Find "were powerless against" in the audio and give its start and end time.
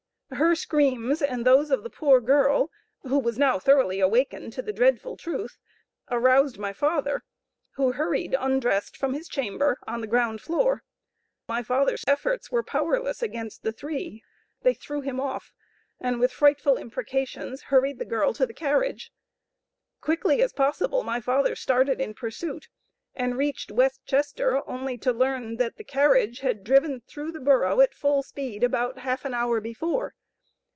12.49-13.63